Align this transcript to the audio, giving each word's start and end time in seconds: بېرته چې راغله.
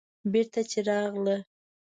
بېرته 0.31 0.61
چې 0.71 0.79
راغله. 0.87 1.37